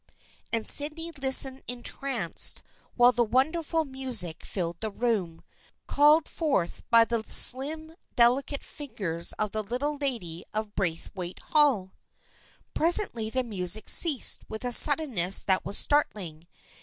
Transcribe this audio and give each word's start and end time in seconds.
And 0.51 0.65
Sydney 0.65 1.11
listened 1.11 1.61
entranced 1.67 2.63
while 2.95 3.11
the 3.11 3.23
won 3.23 3.51
derful 3.51 3.85
music 3.85 4.43
filled 4.43 4.79
the 4.81 4.89
room, 4.89 5.43
called 5.85 6.27
forth 6.27 6.81
by 6.89 7.05
the 7.05 7.23
slim 7.23 7.95
delicate 8.15 8.63
fingers 8.63 9.31
of 9.33 9.51
the 9.51 9.61
Little 9.61 9.97
Lady 9.97 10.43
of 10.55 10.73
Braith 10.73 11.11
waite 11.13 11.37
Hall. 11.37 11.93
Presently 12.73 13.29
the 13.29 13.43
music 13.43 13.87
ceased 13.87 14.41
with 14.49 14.65
a 14.65 14.71
suddenness 14.71 15.43
that 15.43 15.63
was 15.63 15.77
startling. 15.77 16.47